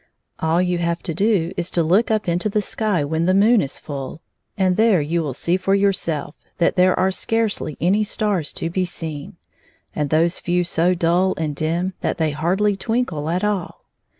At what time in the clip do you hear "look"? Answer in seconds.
1.83-2.09